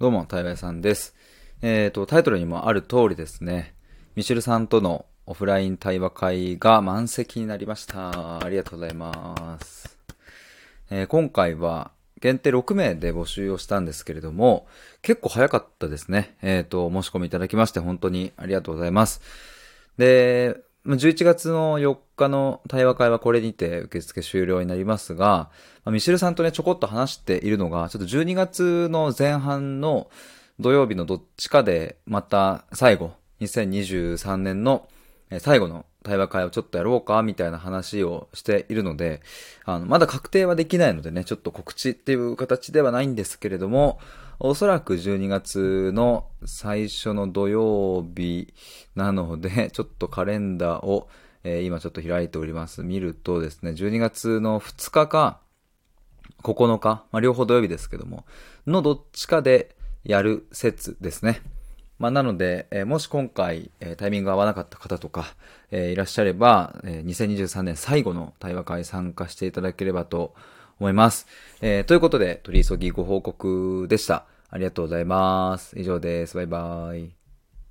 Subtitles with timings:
[0.00, 1.14] どうも、対話さんです。
[1.62, 3.76] えっ、と、タイトルにもある通りですね、
[4.16, 8.44] ミシェルさんとのオフライン対話会が満席になりました。
[8.44, 9.96] ありがとうございます。
[10.90, 14.66] えー今回は限定6名で募集をしたんですけれども、
[15.00, 16.36] 結構早かったですね。
[16.42, 19.20] えっ、と、申し込みいただきまして本当にありがとうございます。
[19.96, 20.56] で、
[20.86, 25.50] 11月の4日の対話会はこれにて受付終了になりますが、
[25.86, 30.10] ミシルさんとね、ちょこっと話しているのが、ちょっと12月の前半の
[30.60, 34.86] 土曜日のどっちかで、また最後、2023年の
[35.38, 39.22] 最後の対話会をちょっとやろうか、みたいな話をしているので、
[39.64, 43.98] あの、まだ確定はできないのでね、ちょっと告知っていう形ではないんですけれども、
[44.38, 48.52] おそらく12月の最初の土曜日
[48.94, 51.08] なので、 ちょっとカレンダーを、
[51.44, 52.82] えー今ちょっと開いております。
[52.82, 55.40] 見るとですね、12月の2日か
[56.42, 58.24] 9日、まあ、両方土曜日ですけども、
[58.66, 61.40] のどっちかでやる説ですね。
[61.98, 65.34] まあ、なので、えーもし今回、えータイミング合わなかった方とか、
[65.70, 70.34] えーいらっしゃれば、えー2023年最後の対話会参加していただければと
[70.80, 71.26] 思います。
[71.60, 74.26] えーということで、取り急ぎご報告でした。
[74.50, 75.78] ありがとうございます。
[75.78, 76.36] 以上です。
[76.36, 77.23] バイバーイ。